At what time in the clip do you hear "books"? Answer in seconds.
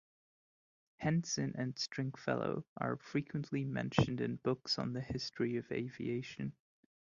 4.37-4.79